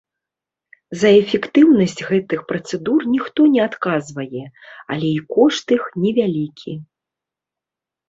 За 1.01 1.09
эфектыўнасць 1.19 2.01
гэтых 2.09 2.41
працэдур 2.53 2.99
ніхто 3.15 3.41
не 3.53 3.61
адказвае, 3.69 4.45
але 4.91 5.07
і 5.21 5.23
кошт 5.37 5.65
іх 5.81 5.89
невялікі. 6.03 6.73